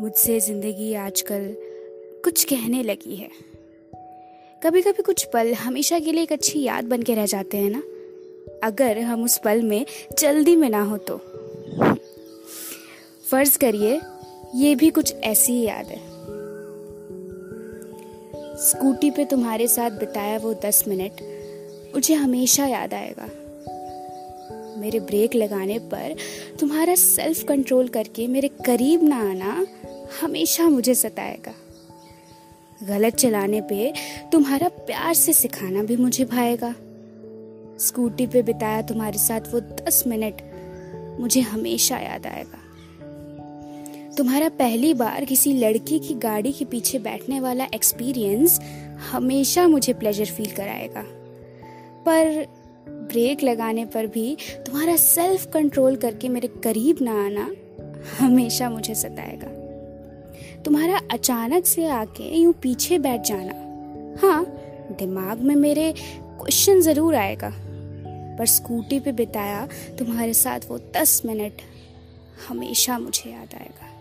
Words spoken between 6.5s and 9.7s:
याद बन के रह जाते हैं ना? अगर हम उस पल